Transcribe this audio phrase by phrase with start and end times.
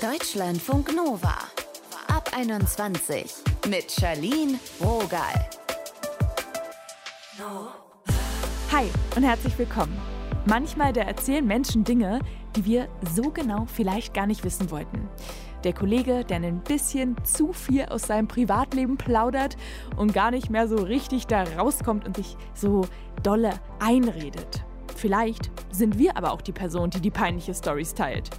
[0.00, 1.34] Deutschlandfunk Nova.
[2.08, 3.34] Ab 21
[3.68, 5.34] mit Charlene Rogal.
[8.72, 9.94] Hi und herzlich willkommen.
[10.46, 12.20] Manchmal da erzählen Menschen Dinge,
[12.56, 15.06] die wir so genau vielleicht gar nicht wissen wollten.
[15.64, 19.58] Der Kollege, der ein bisschen zu viel aus seinem Privatleben plaudert
[19.98, 22.86] und gar nicht mehr so richtig da rauskommt und sich so
[23.22, 24.64] dolle einredet.
[24.96, 28.30] Vielleicht sind wir aber auch die Person, die die peinliche Stories teilt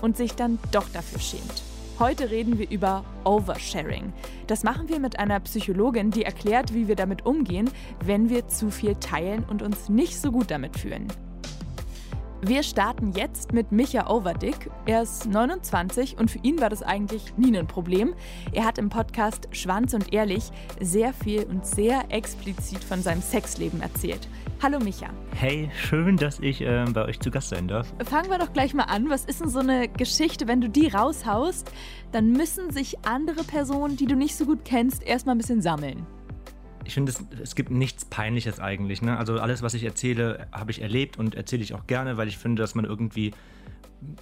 [0.00, 1.62] und sich dann doch dafür schämt.
[1.98, 4.12] Heute reden wir über Oversharing.
[4.46, 7.70] Das machen wir mit einer Psychologin, die erklärt, wie wir damit umgehen,
[8.04, 11.06] wenn wir zu viel teilen und uns nicht so gut damit fühlen.
[12.44, 14.68] Wir starten jetzt mit Micha Overdick.
[14.84, 18.14] Er ist 29 und für ihn war das eigentlich nie ein Problem.
[18.50, 20.50] Er hat im Podcast Schwanz und Ehrlich
[20.80, 24.26] sehr viel und sehr explizit von seinem Sexleben erzählt.
[24.62, 25.08] Hallo Micha.
[25.34, 27.92] Hey, schön, dass ich äh, bei euch zu Gast sein darf.
[28.04, 29.10] Fangen wir doch gleich mal an.
[29.10, 31.72] Was ist denn so eine Geschichte, wenn du die raushaust,
[32.12, 36.06] dann müssen sich andere Personen, die du nicht so gut kennst, erstmal ein bisschen sammeln
[36.84, 39.02] ich finde, es, es, gibt nichts Peinliches eigentlich.
[39.02, 39.16] Ne?
[39.16, 42.38] Also alles, was ich erzähle, habe ich erlebt und erzähle ich auch gerne, weil ich
[42.38, 43.32] finde, dass man irgendwie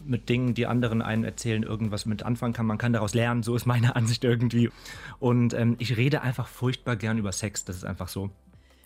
[0.04, 2.66] mit Dingen, die anderen einen erzählen, irgendwas mit anfangen kann.
[2.66, 4.68] Man kann daraus lernen, so ist meine Ansicht irgendwie.
[5.20, 8.30] Und ähm, ich rede einfach furchtbar gern über Sex, das ist einfach so.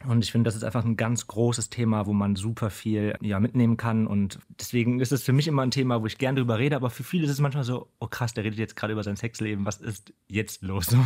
[0.07, 3.41] Und ich finde, das ist einfach ein ganz großes Thema, wo man super viel ja,
[3.41, 4.07] mitnehmen kann.
[4.07, 6.77] Und deswegen ist es für mich immer ein Thema, wo ich gern drüber rede.
[6.77, 9.17] Aber für viele ist es manchmal so, oh krass, der redet jetzt gerade über sein
[9.17, 9.65] Sexleben.
[9.65, 10.89] Was ist jetzt los?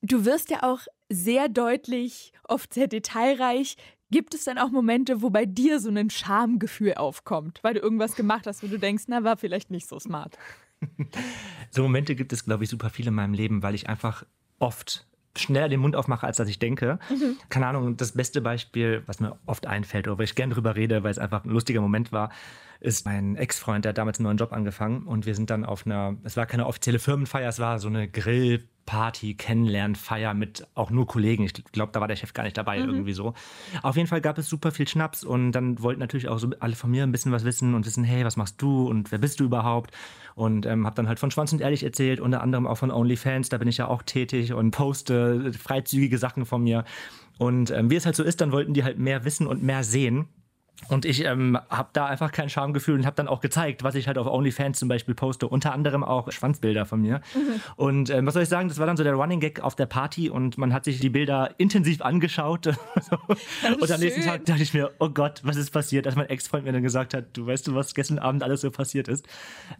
[0.00, 3.76] Du wirst ja auch sehr deutlich, oft sehr detailreich.
[4.10, 8.14] Gibt es dann auch Momente, wo bei dir so ein Schamgefühl aufkommt, weil du irgendwas
[8.14, 10.38] gemacht hast, wo du denkst, na, war vielleicht nicht so smart?
[11.70, 14.24] so Momente gibt es, glaube ich, super viele in meinem Leben, weil ich einfach
[14.60, 15.06] oft
[15.36, 16.98] schneller den Mund aufmache, als dass ich denke.
[17.10, 17.36] Mhm.
[17.48, 21.02] Keine Ahnung, das beste Beispiel, was mir oft einfällt oder wo ich gern drüber rede,
[21.02, 22.30] weil es einfach ein lustiger Moment war,
[22.80, 25.86] ist mein Ex-Freund, der hat damals einen neuen Job angefangen und wir sind dann auf
[25.86, 30.66] einer, es war keine offizielle Firmenfeier, es war so eine Grill- Party, Kennenlernen, Feier mit
[30.74, 31.44] auch nur Kollegen.
[31.44, 32.88] Ich glaube, da war der Chef gar nicht dabei, mhm.
[32.88, 33.34] irgendwie so.
[33.82, 36.74] Auf jeden Fall gab es super viel Schnaps und dann wollten natürlich auch so alle
[36.74, 39.40] von mir ein bisschen was wissen und wissen, hey, was machst du und wer bist
[39.40, 39.90] du überhaupt?
[40.36, 43.50] Und ähm, habe dann halt von Schwanz und Ehrlich erzählt, unter anderem auch von OnlyFans,
[43.50, 46.84] da bin ich ja auch tätig und poste freizügige Sachen von mir.
[47.36, 49.84] Und ähm, wie es halt so ist, dann wollten die halt mehr wissen und mehr
[49.84, 50.28] sehen.
[50.86, 54.06] Und ich ähm, habe da einfach kein Schamgefühl und habe dann auch gezeigt, was ich
[54.06, 55.48] halt auf OnlyFans zum Beispiel poste.
[55.48, 57.20] Unter anderem auch Schwanzbilder von mir.
[57.34, 57.60] Mhm.
[57.76, 59.86] Und ähm, was soll ich sagen, das war dann so der Running Gag auf der
[59.86, 62.68] Party und man hat sich die Bilder intensiv angeschaut.
[63.80, 66.06] und am nächsten Tag dachte ich mir, oh Gott, was ist passiert?
[66.06, 68.70] Als mein Ex-Freund mir dann gesagt hat, du weißt du, was gestern Abend alles so
[68.70, 69.26] passiert ist.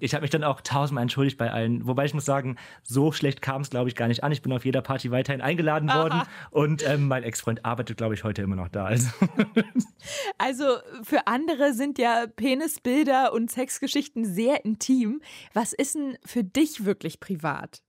[0.00, 1.86] Ich habe mich dann auch tausendmal entschuldigt bei allen.
[1.86, 4.32] Wobei ich muss sagen, so schlecht kam es, glaube ich, gar nicht an.
[4.32, 6.02] Ich bin auf jeder Party weiterhin eingeladen Aha.
[6.02, 8.84] worden und ähm, mein Ex-Freund arbeitet, glaube ich, heute immer noch da.
[8.84, 9.08] Also,
[10.38, 10.64] also
[11.02, 15.20] für andere sind ja Penisbilder und Sexgeschichten sehr intim.
[15.52, 17.82] Was ist denn für dich wirklich privat?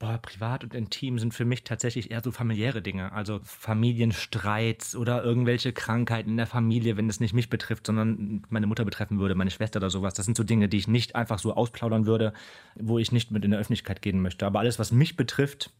[0.00, 3.12] Boah, privat und intim sind für mich tatsächlich eher so familiäre Dinge.
[3.12, 8.66] Also Familienstreits oder irgendwelche Krankheiten in der Familie, wenn es nicht mich betrifft, sondern meine
[8.66, 10.12] Mutter betreffen würde, meine Schwester oder sowas.
[10.12, 12.32] Das sind so Dinge, die ich nicht einfach so ausplaudern würde,
[12.74, 14.46] wo ich nicht mit in der Öffentlichkeit gehen möchte.
[14.46, 15.72] Aber alles, was mich betrifft,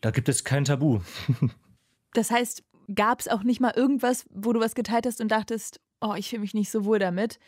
[0.00, 1.00] da gibt es kein Tabu.
[2.16, 2.62] Das heißt,
[2.94, 6.30] gab es auch nicht mal irgendwas, wo du was geteilt hast und dachtest, oh, ich
[6.30, 7.38] fühle mich nicht so wohl damit?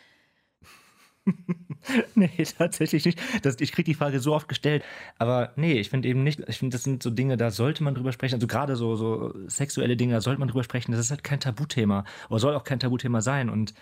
[2.15, 3.21] nee, tatsächlich nicht.
[3.43, 4.85] Das, ich kriege die Frage so oft gestellt.
[5.19, 7.95] Aber nee, ich finde eben nicht, ich finde, das sind so Dinge, da sollte man
[7.95, 8.37] drüber sprechen.
[8.37, 10.93] Also gerade so, so sexuelle Dinge, da sollte man drüber sprechen.
[10.93, 12.05] Das ist halt kein Tabuthema.
[12.29, 13.51] Oder soll auch kein Tabuthema sein.
[13.51, 13.75] Und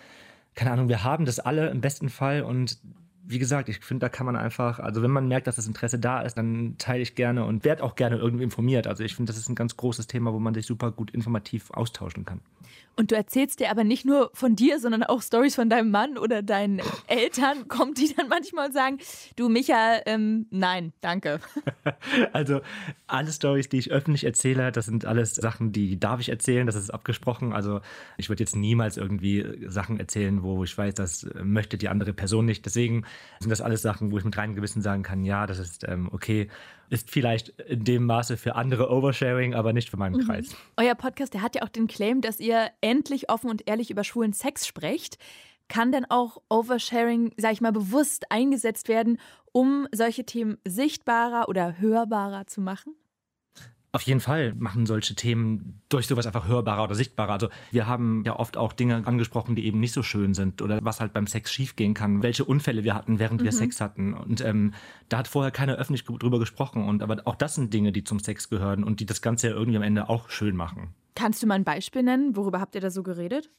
[0.55, 2.79] keine Ahnung, wir haben das alle im besten Fall und
[3.27, 5.99] wie gesagt, ich finde, da kann man einfach, also wenn man merkt, dass das Interesse
[5.99, 8.87] da ist, dann teile ich gerne und werde auch gerne irgendwie informiert.
[8.87, 11.71] Also ich finde, das ist ein ganz großes Thema, wo man sich super gut informativ
[11.71, 12.41] austauschen kann.
[12.97, 16.17] Und du erzählst dir aber nicht nur von dir, sondern auch Stories von deinem Mann
[16.17, 17.67] oder deinen Eltern.
[17.67, 18.99] Kommt die dann manchmal und sagen,
[19.35, 21.39] du Micha, ähm, nein, danke.
[22.33, 22.61] Also
[23.07, 26.75] alle Stories, die ich öffentlich erzähle, das sind alles Sachen, die darf ich erzählen, das
[26.75, 27.53] ist abgesprochen.
[27.53, 27.81] Also
[28.17, 32.45] ich würde jetzt niemals irgendwie Sachen erzählen, wo ich weiß, das möchte die andere Person
[32.45, 32.65] nicht.
[32.65, 33.05] Deswegen
[33.39, 36.09] sind das alles Sachen, wo ich mit reinem Gewissen sagen kann, ja, das ist ähm,
[36.11, 36.49] okay.
[36.89, 40.25] Ist vielleicht in dem Maße für andere Oversharing, aber nicht für meinen mhm.
[40.25, 40.55] Kreis.
[40.77, 44.03] Euer Podcast, der hat ja auch den Claim, dass ihr endlich offen und ehrlich über
[44.03, 45.17] schwulen Sex sprecht.
[45.67, 49.19] Kann denn auch Oversharing, sag ich mal, bewusst eingesetzt werden,
[49.51, 52.93] um solche Themen sichtbarer oder hörbarer zu machen?
[53.95, 57.31] Auf jeden Fall machen solche Themen durch sowas einfach hörbarer oder sichtbarer.
[57.31, 60.79] Also wir haben ja oft auch Dinge angesprochen, die eben nicht so schön sind oder
[60.83, 63.45] was halt beim Sex schiefgehen kann, welche Unfälle wir hatten, während mhm.
[63.45, 64.13] wir Sex hatten.
[64.13, 64.73] Und ähm,
[65.07, 66.83] da hat vorher keiner öffentlich drüber gesprochen.
[66.83, 69.53] Und aber auch das sind Dinge, die zum Sex gehören und die das Ganze ja
[69.53, 70.89] irgendwie am Ende auch schön machen.
[71.15, 72.35] Kannst du mal ein Beispiel nennen?
[72.35, 73.49] Worüber habt ihr da so geredet?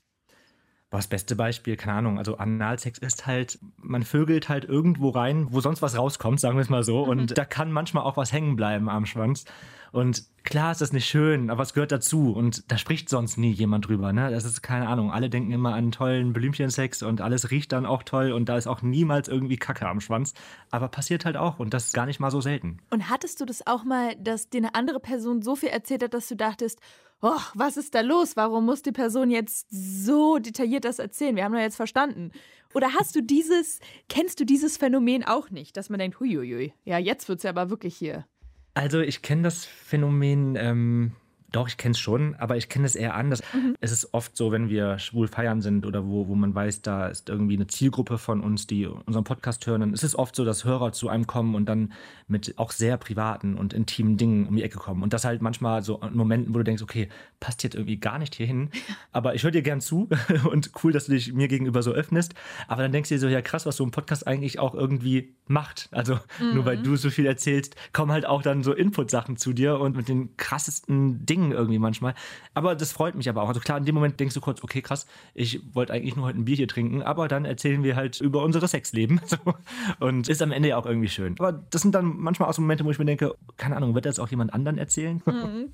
[0.96, 5.60] Das beste Beispiel, keine Ahnung, also Analsex ist halt, man vögelt halt irgendwo rein, wo
[5.60, 7.02] sonst was rauskommt, sagen wir es mal so.
[7.02, 7.34] Und mhm.
[7.34, 9.44] da kann manchmal auch was hängen bleiben am Schwanz.
[9.92, 12.32] Und klar ist das nicht schön, aber es gehört dazu.
[12.32, 14.12] Und da spricht sonst nie jemand drüber.
[14.12, 14.30] Ne?
[14.30, 15.10] Das ist keine Ahnung.
[15.10, 18.66] Alle denken immer an tollen Blümchensex und alles riecht dann auch toll und da ist
[18.66, 20.34] auch niemals irgendwie Kacke am Schwanz.
[20.70, 22.78] Aber passiert halt auch und das ist gar nicht mal so selten.
[22.90, 26.14] Und hattest du das auch mal, dass dir eine andere Person so viel erzählt hat,
[26.14, 26.80] dass du dachtest,
[27.22, 28.36] oh, was ist da los?
[28.36, 31.36] Warum muss die Person jetzt so detailliert das erzählen?
[31.36, 32.32] Wir haben doch jetzt verstanden.
[32.74, 36.98] Oder hast du dieses, kennst du dieses Phänomen auch nicht, dass man denkt, huiuiui, ja,
[36.98, 38.26] jetzt wird es ja aber wirklich hier.
[38.74, 41.12] Also ich kenne das Phänomen ähm,
[41.56, 43.42] doch, ich kenne es schon, aber ich kenne es eher anders.
[43.54, 43.76] Mhm.
[43.80, 47.06] Es ist oft so, wenn wir schwul feiern sind oder wo, wo man weiß, da
[47.06, 50.44] ist irgendwie eine Zielgruppe von uns, die unseren Podcast hören, dann ist es oft so,
[50.44, 51.94] dass Hörer zu einem kommen und dann
[52.28, 55.02] mit auch sehr privaten und intimen Dingen um die Ecke kommen.
[55.02, 57.08] Und das halt manchmal so in Momenten, wo du denkst, okay,
[57.40, 58.68] passt jetzt irgendwie gar nicht hierhin,
[59.12, 60.10] aber ich höre dir gern zu
[60.50, 62.34] und cool, dass du dich mir gegenüber so öffnest.
[62.68, 65.34] Aber dann denkst du dir so, ja krass, was so ein Podcast eigentlich auch irgendwie
[65.46, 65.88] macht.
[65.92, 66.54] Also mhm.
[66.54, 66.84] nur weil mhm.
[66.84, 70.36] du so viel erzählst, kommen halt auch dann so Input-Sachen zu dir und mit den
[70.36, 72.14] krassesten Dingen Dingen irgendwie manchmal.
[72.54, 73.48] Aber das freut mich aber auch.
[73.48, 76.38] Also klar, in dem Moment denkst du kurz, okay, krass, ich wollte eigentlich nur heute
[76.38, 79.20] ein Bier hier trinken, aber dann erzählen wir halt über unsere Sexleben.
[80.00, 81.34] Und ist am Ende ja auch irgendwie schön.
[81.38, 84.06] Aber das sind dann manchmal auch so Momente, wo ich mir denke, keine Ahnung, wird
[84.06, 85.22] das auch jemand anderen erzählen?
[85.26, 85.72] Mhm.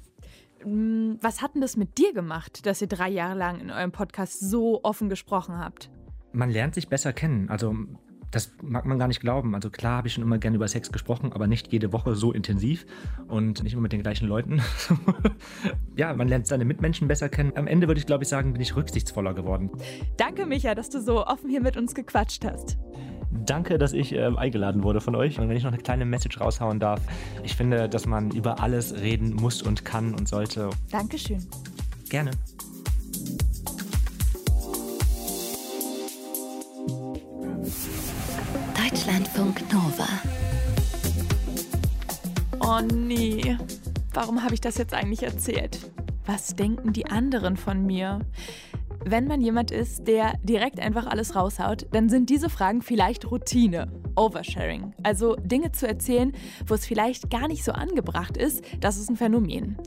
[0.64, 3.92] Mm, was hat denn das mit dir gemacht, dass ihr drei Jahre lang in eurem
[3.92, 5.90] Podcast so offen gesprochen habt?
[6.32, 7.50] Man lernt sich besser kennen.
[7.50, 7.74] Also
[8.32, 9.54] das mag man gar nicht glauben.
[9.54, 12.32] Also klar habe ich schon immer gerne über Sex gesprochen, aber nicht jede Woche so
[12.32, 12.86] intensiv
[13.28, 14.60] und nicht immer mit den gleichen Leuten.
[15.96, 17.52] ja, man lernt seine Mitmenschen besser kennen.
[17.54, 19.70] Am Ende würde ich, glaube ich, sagen, bin ich rücksichtsvoller geworden.
[20.16, 22.78] Danke, Micha, dass du so offen hier mit uns gequatscht hast.
[23.30, 25.38] Danke, dass ich äh, eingeladen wurde von euch.
[25.38, 27.00] Und wenn ich noch eine kleine Message raushauen darf,
[27.42, 30.70] ich finde, dass man über alles reden muss und kann und sollte.
[30.90, 31.46] Dankeschön.
[32.08, 32.30] Gerne.
[39.32, 40.08] Deutschlandfunk Nova.
[42.60, 43.56] Oh nee,
[44.12, 45.78] warum habe ich das jetzt eigentlich erzählt?
[46.26, 48.20] Was denken die anderen von mir?
[49.04, 53.90] Wenn man jemand ist, der direkt einfach alles raushaut, dann sind diese Fragen vielleicht Routine.
[54.14, 54.92] Oversharing.
[55.02, 56.32] Also Dinge zu erzählen,
[56.66, 59.78] wo es vielleicht gar nicht so angebracht ist, das ist ein Phänomen.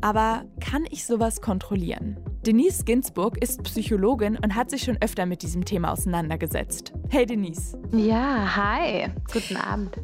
[0.00, 2.18] Aber kann ich sowas kontrollieren?
[2.46, 6.92] Denise Ginsburg ist Psychologin und hat sich schon öfter mit diesem Thema auseinandergesetzt.
[7.08, 7.78] Hey Denise.
[7.90, 9.08] Ja, hi.
[9.32, 9.98] Guten Abend.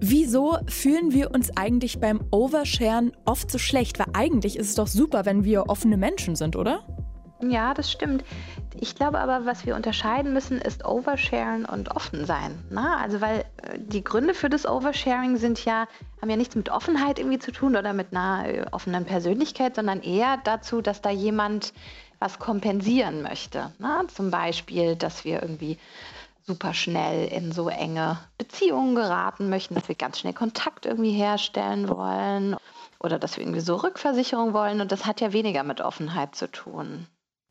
[0.00, 3.98] Wieso fühlen wir uns eigentlich beim Oversharen oft so schlecht?
[3.98, 6.80] Weil eigentlich ist es doch super, wenn wir offene Menschen sind, oder?
[7.42, 8.24] Ja, das stimmt.
[8.80, 12.62] Ich glaube aber, was wir unterscheiden müssen, ist Oversharen und offen sein.
[12.70, 12.98] Na?
[12.98, 15.86] Also weil äh, die Gründe für das Oversharing sind ja,
[16.20, 20.02] haben ja nichts mit Offenheit irgendwie zu tun oder mit einer äh, offenen Persönlichkeit, sondern
[20.02, 21.72] eher dazu, dass da jemand
[22.18, 23.72] was kompensieren möchte.
[23.78, 24.06] Na?
[24.08, 25.78] Zum Beispiel, dass wir irgendwie
[26.46, 31.88] super schnell in so enge Beziehungen geraten möchten, dass wir ganz schnell Kontakt irgendwie herstellen
[31.88, 32.56] wollen
[33.00, 34.80] oder dass wir irgendwie so Rückversicherung wollen.
[34.80, 37.06] Und das hat ja weniger mit Offenheit zu tun.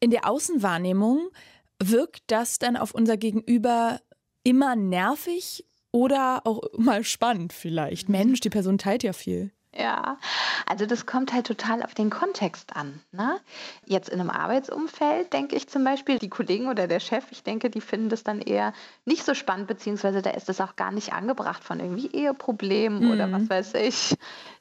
[0.06, 1.32] In der Außenwahrnehmung
[1.82, 4.00] wirkt das dann auf unser Gegenüber
[4.44, 8.08] immer nervig oder auch mal spannend vielleicht.
[8.08, 9.52] Mensch, die Person teilt ja viel.
[9.76, 10.20] Ja,
[10.68, 13.02] also das kommt halt total auf den Kontext an.
[13.14, 13.40] Ne?
[13.88, 17.72] Jetzt in einem Arbeitsumfeld denke ich zum Beispiel, die Kollegen oder der Chef, ich denke,
[17.72, 18.74] die finden das dann eher
[19.06, 23.12] nicht so spannend, beziehungsweise da ist es auch gar nicht angebracht von irgendwie Eheproblemen mhm.
[23.12, 24.16] oder was weiß ich,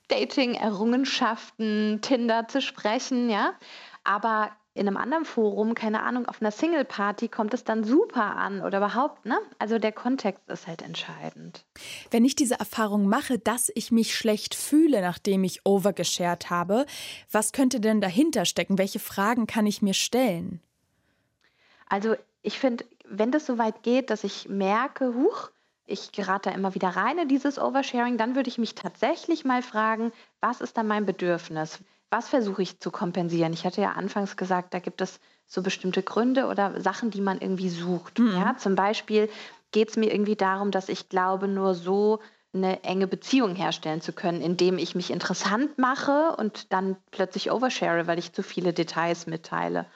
[0.09, 3.53] Dating-Errungenschaften, Tinder zu sprechen, ja.
[4.05, 8.61] Aber in einem anderen Forum, keine Ahnung, auf einer Single-Party kommt es dann super an
[8.61, 9.39] oder überhaupt, ne?
[9.61, 11.65] Also der Kontext ist halt entscheidend.
[12.11, 16.87] Wenn ich diese Erfahrung mache, dass ich mich schlecht fühle, nachdem ich overgeshared habe,
[17.31, 18.77] was könnte denn dahinter stecken?
[18.77, 20.61] Welche Fragen kann ich mir stellen?
[21.89, 25.51] Also ich finde, wenn das so weit geht, dass ich merke, huch,
[25.87, 29.63] ich gerate da immer wieder rein in dieses Oversharing, dann würde ich mich tatsächlich mal
[29.63, 31.79] fragen, was ist da mein Bedürfnis?
[32.15, 33.53] Was versuche ich zu kompensieren?
[33.53, 35.19] Ich hatte ja anfangs gesagt, da gibt es
[35.49, 38.21] so bestimmte Gründe oder Sachen, die man irgendwie sucht.
[38.21, 38.37] Mhm.
[38.37, 39.29] Ja, zum Beispiel
[39.73, 42.21] geht es mir irgendwie darum, dass ich glaube, nur so
[42.53, 48.07] eine enge Beziehung herstellen zu können, indem ich mich interessant mache und dann plötzlich overshare,
[48.07, 49.87] weil ich zu viele Details mitteile.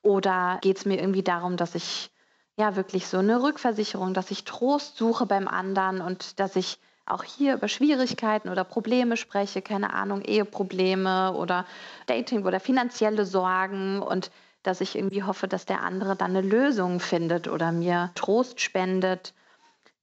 [0.00, 2.10] Oder geht es mir irgendwie darum, dass ich
[2.56, 6.78] ja wirklich so eine Rückversicherung, dass ich Trost suche beim anderen und dass ich
[7.10, 11.64] auch hier über Schwierigkeiten oder Probleme spreche, keine Ahnung, Eheprobleme oder
[12.06, 14.30] Dating oder finanzielle Sorgen und
[14.62, 19.34] dass ich irgendwie hoffe, dass der andere dann eine Lösung findet oder mir Trost spendet.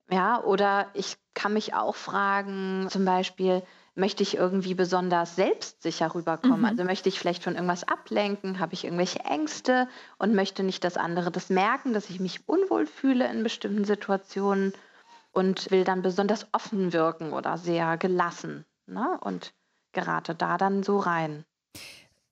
[0.09, 3.63] Ja, oder ich kann mich auch fragen, zum Beispiel,
[3.95, 6.59] möchte ich irgendwie besonders selbstsicher rüberkommen?
[6.59, 6.65] Mhm.
[6.65, 8.59] Also möchte ich vielleicht von irgendwas ablenken?
[8.59, 12.85] Habe ich irgendwelche Ängste und möchte nicht, dass andere das merken, dass ich mich unwohl
[12.85, 14.73] fühle in bestimmten Situationen
[15.35, 19.19] und will dann besonders offen wirken oder sehr gelassen ne?
[19.21, 19.53] und
[19.91, 21.45] gerate da dann so rein.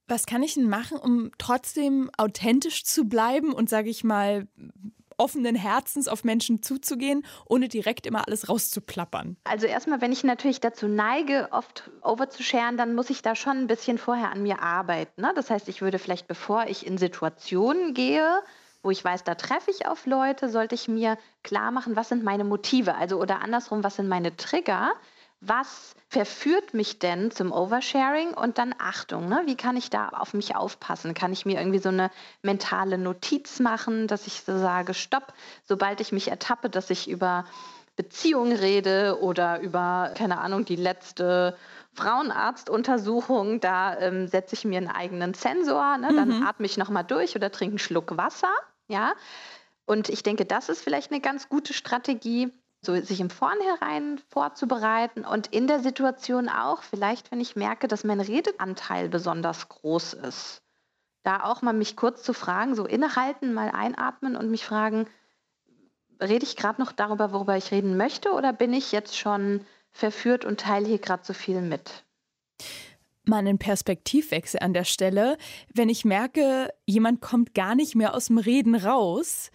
[0.08, 4.48] Was kann ich denn machen, um trotzdem authentisch zu bleiben und, sage ich mal,
[5.18, 9.38] offenen Herzens auf Menschen zuzugehen, ohne direkt immer alles rauszuplappern?
[9.44, 13.68] Also erstmal, wenn ich natürlich dazu neige, oft overzusharen, dann muss ich da schon ein
[13.68, 15.22] bisschen vorher an mir arbeiten.
[15.22, 15.32] Ne?
[15.36, 18.42] Das heißt, ich würde vielleicht, bevor ich in Situationen gehe,
[18.84, 22.24] wo ich weiß, da treffe ich auf Leute, sollte ich mir klar machen, was sind
[22.24, 22.96] meine Motive?
[22.96, 24.94] Also oder andersrum, was sind meine Trigger?
[25.46, 28.34] was verführt mich denn zum Oversharing?
[28.34, 29.44] Und dann Achtung, ne?
[29.46, 31.14] wie kann ich da auf mich aufpassen?
[31.14, 32.12] Kann ich mir irgendwie so eine
[32.42, 35.34] mentale Notiz machen, dass ich so sage, stopp,
[35.66, 37.46] sobald ich mich ertappe, dass ich über
[37.96, 41.58] Beziehungen rede oder über, keine Ahnung, die letzte
[41.94, 46.08] Frauenarztuntersuchung, da ähm, setze ich mir einen eigenen Sensor, ne?
[46.16, 46.48] dann mhm.
[46.48, 48.52] atme ich nochmal durch oder trinke einen Schluck Wasser.
[48.88, 49.14] Ja?
[49.86, 52.52] Und ich denke, das ist vielleicht eine ganz gute Strategie
[52.86, 58.04] so sich im Vornherein vorzubereiten und in der Situation auch, vielleicht wenn ich merke, dass
[58.04, 60.62] mein Redeanteil besonders groß ist,
[61.24, 65.08] da auch mal mich kurz zu fragen, so innehalten, mal einatmen und mich fragen,
[66.22, 70.44] rede ich gerade noch darüber, worüber ich reden möchte oder bin ich jetzt schon verführt
[70.44, 72.04] und teile hier gerade so viel mit?
[73.26, 75.38] Mal einen Perspektivwechsel an der Stelle.
[75.74, 79.52] Wenn ich merke, jemand kommt gar nicht mehr aus dem Reden raus,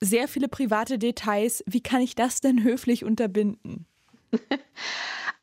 [0.00, 1.62] sehr viele private Details.
[1.66, 3.86] Wie kann ich das denn höflich unterbinden?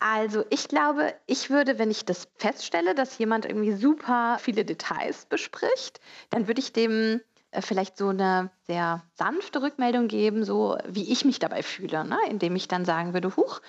[0.01, 5.25] Also ich glaube, ich würde, wenn ich das feststelle, dass jemand irgendwie super viele Details
[5.25, 5.99] bespricht,
[6.29, 7.19] dann würde ich dem
[7.51, 12.17] äh, vielleicht so eine sehr sanfte Rückmeldung geben, so wie ich mich dabei fühle, ne?
[12.29, 13.59] indem ich dann sagen würde, huch,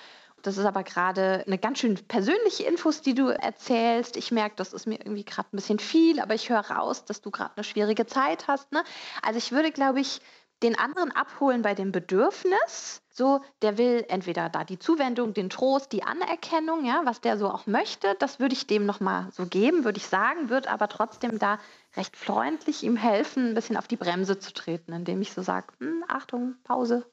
[0.43, 4.17] das ist aber gerade eine ganz schön persönliche Infos, die du erzählst.
[4.17, 7.21] Ich merke, das ist mir irgendwie gerade ein bisschen viel, aber ich höre raus, dass
[7.21, 8.73] du gerade eine schwierige Zeit hast.
[8.73, 8.83] Ne?
[9.23, 10.21] Also ich würde, glaube ich,
[10.63, 13.03] den anderen abholen bei dem Bedürfnis.
[13.13, 17.51] So, der will entweder da die Zuwendung, den Trost, die Anerkennung, ja, was der so
[17.51, 21.39] auch möchte, das würde ich dem nochmal so geben, würde ich sagen, würde aber trotzdem
[21.39, 21.59] da
[21.97, 25.67] recht freundlich ihm helfen, ein bisschen auf die Bremse zu treten, indem ich so sage,
[25.81, 27.05] hm, Achtung, Pause.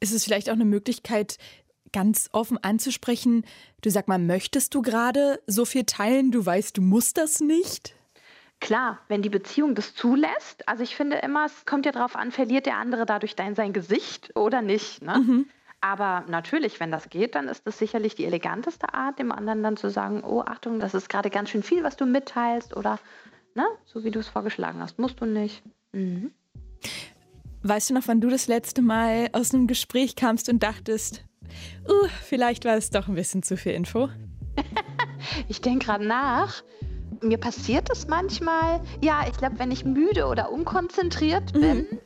[0.00, 1.38] Ist es vielleicht auch eine Möglichkeit,
[1.96, 3.46] ganz offen anzusprechen,
[3.80, 7.94] du sag mal, möchtest du gerade so viel teilen, du weißt, du musst das nicht?
[8.60, 12.32] Klar, wenn die Beziehung das zulässt, also ich finde immer, es kommt ja darauf an,
[12.32, 15.00] verliert der andere dadurch dein, sein Gesicht oder nicht.
[15.00, 15.18] Ne?
[15.18, 15.46] Mhm.
[15.80, 19.78] Aber natürlich, wenn das geht, dann ist das sicherlich die eleganteste Art, dem anderen dann
[19.78, 22.98] zu sagen, oh Achtung, das ist gerade ganz schön viel, was du mitteilst oder
[23.54, 25.62] ne, so wie du es vorgeschlagen hast, musst du nicht.
[25.92, 26.30] Mhm.
[27.62, 31.24] Weißt du noch, wann du das letzte Mal aus einem Gespräch kamst und dachtest,
[31.88, 34.08] uh, vielleicht war es doch ein bisschen zu viel Info?
[35.48, 36.62] ich denke gerade nach
[37.22, 41.60] mir passiert es manchmal, ja, ich glaube, wenn ich müde oder unkonzentriert mhm.
[41.60, 41.98] bin mhm.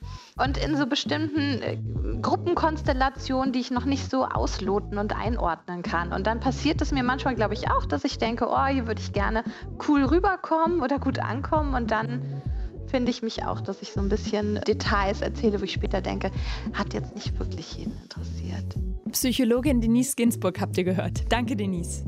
[0.43, 1.79] und in so bestimmten äh,
[2.21, 6.13] Gruppenkonstellationen, die ich noch nicht so ausloten und einordnen kann.
[6.13, 9.01] Und dann passiert es mir manchmal, glaube ich, auch, dass ich denke, oh, hier würde
[9.01, 9.45] ich gerne
[9.89, 12.43] cool rüberkommen oder gut ankommen und dann
[12.91, 16.31] finde ich mich auch, dass ich so ein bisschen Details erzähle, wo ich später denke,
[16.73, 18.75] hat jetzt nicht wirklich jeden interessiert.
[19.13, 21.25] Psychologin Denise Ginsburg habt ihr gehört.
[21.31, 22.05] Danke, Denise.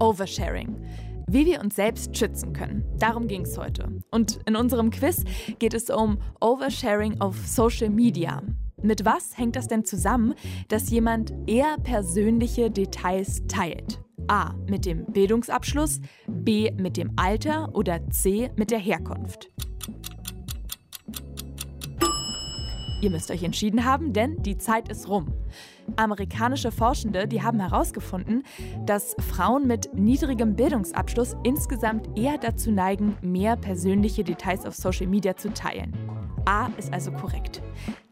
[0.00, 0.76] Oversharing.
[1.28, 2.84] Wie wir uns selbst schützen können.
[2.98, 3.88] Darum ging es heute.
[4.10, 5.24] Und in unserem Quiz
[5.58, 8.42] geht es um Oversharing auf Social Media.
[8.82, 10.34] Mit was hängt das denn zusammen,
[10.68, 14.00] dass jemand eher persönliche Details teilt?
[14.28, 14.54] A.
[14.68, 16.70] Mit dem Bildungsabschluss, B.
[16.72, 18.50] mit dem Alter oder C.
[18.56, 19.50] mit der Herkunft.
[23.02, 25.26] Ihr müsst euch entschieden haben, denn die Zeit ist rum.
[25.96, 28.44] Amerikanische Forschende, die haben herausgefunden,
[28.86, 35.36] dass Frauen mit niedrigem Bildungsabschluss insgesamt eher dazu neigen, mehr persönliche Details auf Social Media
[35.36, 35.92] zu teilen.
[36.44, 37.60] A ist also korrekt.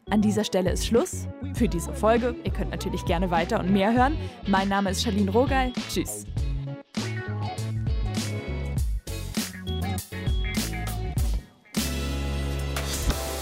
[0.09, 2.35] An dieser Stelle ist Schluss für diese Folge.
[2.43, 4.17] Ihr könnt natürlich gerne weiter und mehr hören.
[4.47, 5.71] Mein Name ist Charlene Rogal.
[5.89, 6.25] Tschüss.